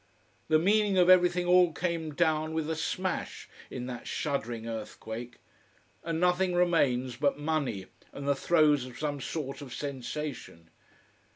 The 0.47 0.57
meaning 0.57 0.97
of 0.97 1.11
everything 1.11 1.45
all 1.45 1.73
came 1.73 2.15
down 2.15 2.55
with 2.55 2.67
a 2.71 2.75
smash 2.75 3.47
in 3.69 3.85
that 3.85 4.07
shuddering 4.07 4.67
earthquake, 4.67 5.37
and 6.03 6.19
nothing 6.19 6.55
remains 6.55 7.17
but 7.17 7.37
money 7.37 7.85
and 8.11 8.27
the 8.27 8.33
throes 8.33 8.85
of 8.85 8.97
some 8.97 9.21
sort 9.21 9.61
of 9.61 9.75
sensation. 9.75 10.71